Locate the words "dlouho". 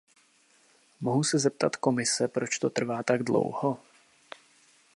3.23-3.77